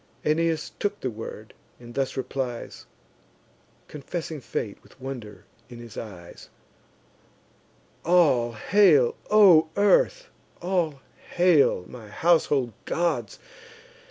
[0.25, 2.87] Aeneas took the word, and thus replies,
[3.87, 6.49] Confessing fate with wonder in his eyes:
[8.03, 10.29] "All hail, O earth!
[10.59, 11.01] all
[11.35, 13.37] hail, my household gods!